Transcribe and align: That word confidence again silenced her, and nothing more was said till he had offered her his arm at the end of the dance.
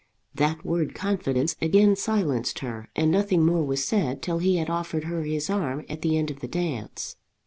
That 0.33 0.65
word 0.65 0.95
confidence 0.95 1.55
again 1.61 1.95
silenced 1.95 2.57
her, 2.57 2.89
and 2.95 3.11
nothing 3.11 3.45
more 3.45 3.63
was 3.63 3.85
said 3.87 4.23
till 4.23 4.39
he 4.39 4.55
had 4.57 4.67
offered 4.67 5.03
her 5.03 5.21
his 5.21 5.47
arm 5.47 5.85
at 5.87 6.01
the 6.01 6.17
end 6.17 6.31
of 6.31 6.39
the 6.39 6.47
dance. 6.47 7.17